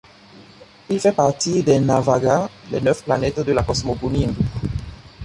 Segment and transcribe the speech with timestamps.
[0.89, 4.43] Il fait partie des Navagrha, les neuf planètes de la cosmogonie hindoue.